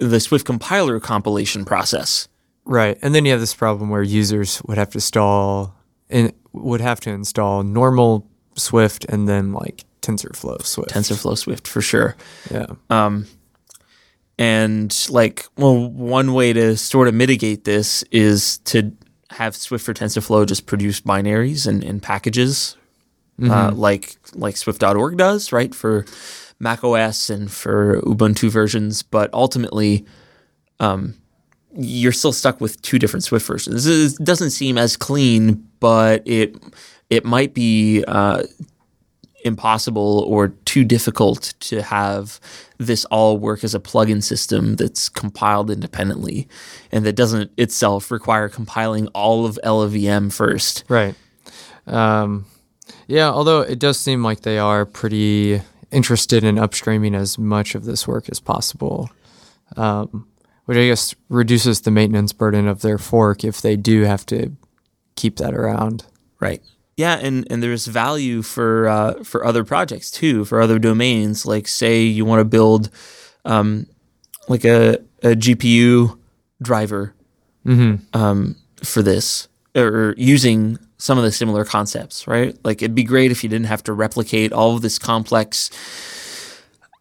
[0.00, 2.26] the Swift compiler compilation process.
[2.64, 5.76] Right, and then you have this problem where users would have to install
[6.08, 10.90] in, would have to install normal Swift and then like TensorFlow Swift.
[10.90, 12.16] TensorFlow Swift for sure.
[12.50, 12.66] Yeah.
[12.90, 13.26] Um,
[14.38, 18.92] and like, well, one way to sort of mitigate this is to
[19.30, 22.76] have Swift for TensorFlow just produce binaries and, and packages,
[23.40, 23.52] uh, mm-hmm.
[23.52, 26.04] uh, like like Swift.org does, right, for
[26.58, 29.02] Mac OS and for Ubuntu versions.
[29.02, 30.04] But ultimately,
[30.80, 31.14] um,
[31.74, 33.86] you're still stuck with two different Swift versions.
[33.86, 36.56] It doesn't seem as clean, but it
[37.12, 38.42] it might be uh,
[39.44, 42.40] impossible or too difficult to have
[42.78, 46.48] this all work as a plugin system that's compiled independently
[46.90, 50.84] and that doesn't itself require compiling all of LLVM first.
[50.88, 51.14] Right.
[51.86, 52.46] Um,
[53.08, 55.60] yeah, although it does seem like they are pretty
[55.90, 59.10] interested in upstreaming as much of this work as possible,
[59.76, 60.26] um,
[60.64, 64.52] which I guess reduces the maintenance burden of their fork if they do have to
[65.14, 66.06] keep that around.
[66.40, 66.62] Right.
[66.96, 71.46] Yeah, and, and there's value for uh, for other projects too, for other domains.
[71.46, 72.90] Like say you want to build
[73.44, 73.86] um,
[74.48, 76.18] like a, a GPU
[76.60, 77.14] driver
[77.64, 78.20] Mm-hmm.
[78.20, 82.56] um, for this, or using some of the similar concepts, right?
[82.64, 85.70] Like it'd be great if you didn't have to replicate all of this complex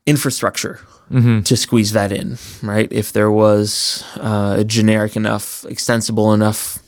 [0.05, 0.79] infrastructure
[1.11, 1.41] Mm-hmm.
[1.41, 2.87] to squeeze that in, right?
[2.89, 6.79] If there was uh, a generic enough, extensible enough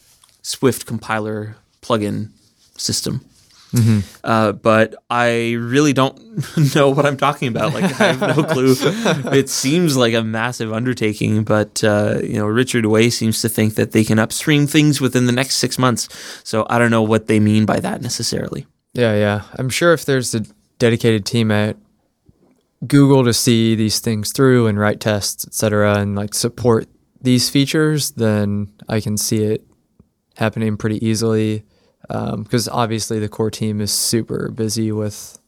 [0.43, 2.29] Swift compiler plugin
[2.77, 3.25] system.
[3.73, 3.99] Mm-hmm.
[4.23, 6.15] Uh, but I really don't
[6.75, 7.73] know what I'm talking about.
[7.73, 8.75] Like I have no clue.
[9.31, 13.75] it seems like a massive undertaking, but uh, you know, Richard Wei seems to think
[13.75, 16.07] that they can upstream things within the next six months.
[16.43, 18.67] So I don't know what they mean by that necessarily.
[18.93, 19.41] Yeah, yeah.
[19.57, 20.45] I'm sure if there's a
[20.77, 21.75] dedicated team at
[22.85, 26.87] Google to see these things through and write tests, et cetera, and like support
[27.21, 29.65] these features, then I can see it
[30.35, 31.63] happening pretty easily.
[32.07, 35.39] Because obviously the core team is super busy with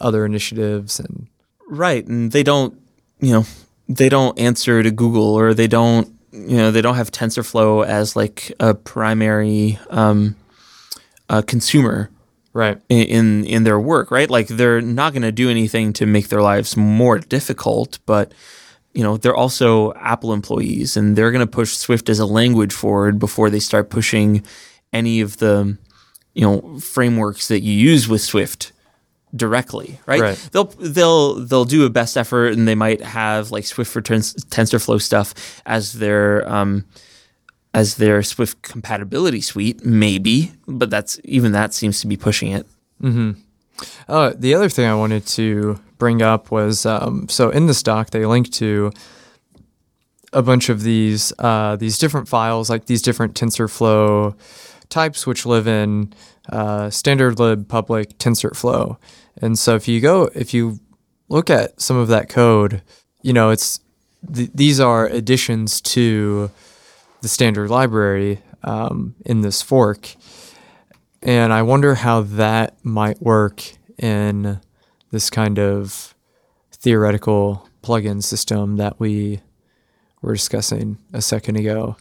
[0.00, 1.28] other initiatives and
[1.72, 2.78] Right, and they don't,
[3.18, 3.46] you know,
[3.88, 8.14] they don't answer to Google or they don't, you know, they don't have TensorFlow as
[8.14, 10.36] like a primary um,
[11.30, 12.10] uh, consumer
[12.52, 12.78] right.
[12.90, 14.28] in, in in their work, right?
[14.28, 18.34] Like they're not going to do anything to make their lives more difficult, but
[18.92, 22.74] you know, they're also Apple employees and they're going to push Swift as a language
[22.74, 24.44] forward before they start pushing
[24.92, 25.78] any of the
[26.34, 28.72] you know frameworks that you use with Swift
[29.34, 30.20] directly, right?
[30.20, 30.48] Right.
[30.52, 34.34] They'll they'll they'll do a best effort and they might have like Swift for Tens-
[34.46, 36.84] TensorFlow stuff as their um
[37.74, 42.66] as their Swift compatibility suite, maybe, but that's even that seems to be pushing it.
[44.08, 48.10] Uh, the other thing I wanted to bring up was um, so in this doc
[48.10, 48.92] they link to
[50.32, 54.36] a bunch of these uh, these different files, like these different TensorFlow
[54.92, 56.12] types, which live in
[56.50, 58.96] uh, standard lib public TensorFlow.
[59.40, 60.78] And so if you go, if you
[61.28, 62.82] look at some of that code,
[63.22, 63.80] you know it's
[64.32, 66.50] th- these are additions to
[67.22, 70.14] the standard library um, in this fork.
[71.22, 73.62] And I wonder how that might work
[73.96, 74.60] in
[75.10, 76.14] this kind of
[76.72, 79.40] theoretical plugin system that we
[80.20, 81.96] were discussing a second ago.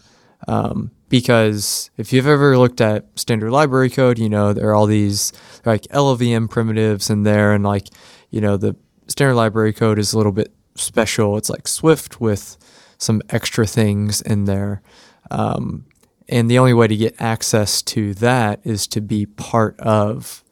[0.48, 4.88] Um, because if you've ever looked at standard library code, you know, there are all
[4.88, 5.32] these
[5.66, 7.88] like LLVM primitives in there, and like,
[8.32, 8.76] you know, the
[9.08, 11.38] standard library code is a little bit special.
[11.38, 12.58] It's like Swift with
[12.98, 14.82] some extra things in there.
[15.30, 15.86] Um,
[16.30, 20.44] and the only way to get access to that is to be part of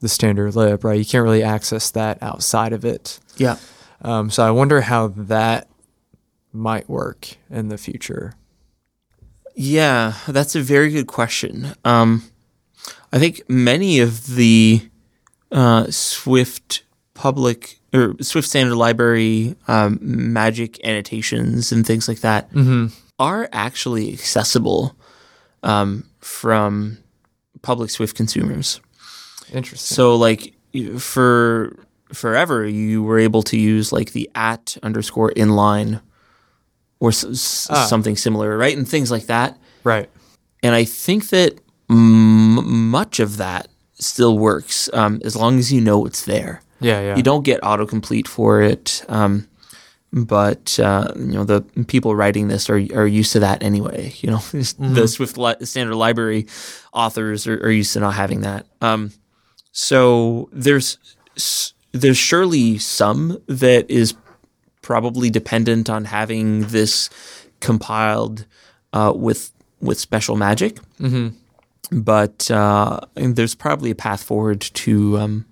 [0.00, 0.98] the standard lib, right?
[0.98, 3.18] You can't really access that outside of it.
[3.36, 3.56] Yeah.
[4.02, 5.68] Um, so I wonder how that
[6.52, 8.34] might work in the future.
[9.54, 11.74] Yeah, that's a very good question.
[11.84, 12.22] Um,
[13.12, 14.88] I think many of the
[15.50, 16.82] uh, Swift
[17.14, 22.50] public or Swift standard library um, magic annotations and things like that
[23.18, 24.96] are actually accessible
[25.62, 26.98] um, from
[27.60, 28.80] public Swift consumers.
[29.52, 29.94] Interesting.
[29.94, 30.54] So, like
[30.98, 31.76] for
[32.12, 36.00] forever, you were able to use like the at underscore inline
[37.02, 37.86] or s- Ah.
[37.86, 38.76] something similar, right?
[38.78, 39.58] And things like that.
[39.84, 40.08] right.
[40.64, 41.58] And I think that
[41.90, 43.66] m- much of that
[43.98, 46.62] still works um, as long as you know it's there.
[46.80, 47.16] Yeah, yeah.
[47.16, 49.48] You don't get autocomplete for it, um,
[50.12, 54.12] but uh, you know the people writing this are are used to that anyway.
[54.22, 54.42] You know,
[54.78, 56.46] the Swift li- standard library
[56.92, 58.66] authors are, are used to not having that.
[58.80, 59.10] Um,
[59.72, 60.98] so there's
[61.92, 64.14] there's surely some that is
[64.82, 67.08] probably dependent on having this
[67.60, 68.44] compiled
[68.92, 70.78] uh, with with special magic.
[71.90, 75.46] But uh, there's probably a path forward to um,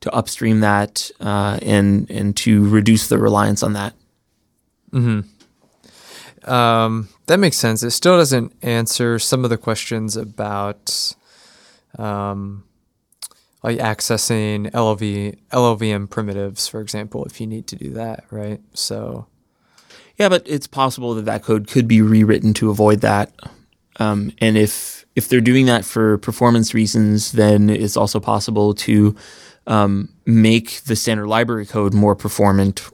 [0.00, 3.94] to upstream that uh, and and to reduce the reliance on that.
[6.44, 7.82] Um, that makes sense.
[7.82, 11.14] It still doesn't answer some of the questions about
[11.98, 12.64] um,
[13.64, 18.60] like accessing LLV, LLVM primitives, for example, if you need to do that, right?
[18.74, 19.26] So,
[20.18, 23.32] Yeah, but it's possible that that code could be rewritten to avoid that.
[23.96, 29.16] Um, and if if they're doing that for performance reasons, then it's also possible to
[29.66, 32.90] um, make the standard library code more performant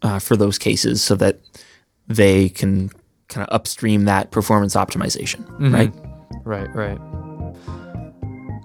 [0.00, 1.40] uh, for those cases, so that
[2.08, 2.90] they can
[3.28, 5.74] kind of upstream that performance optimization, mm-hmm.
[5.74, 5.92] right?
[6.44, 7.25] Right, right.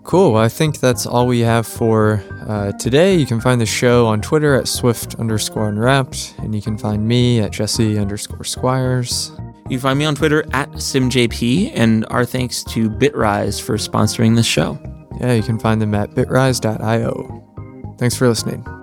[0.04, 0.34] Cool.
[0.34, 3.16] Well, I think that's all we have for uh, today.
[3.16, 7.08] You can find the show on Twitter at Swift underscore unwrapped, and you can find
[7.08, 9.32] me at Jesse underscore Squires.
[9.70, 14.36] You can find me on Twitter at SimJP, and our thanks to Bitrise for sponsoring
[14.36, 14.80] this show.
[15.20, 17.96] Yeah, you can find them at bitrise.io.
[17.98, 18.81] Thanks for listening.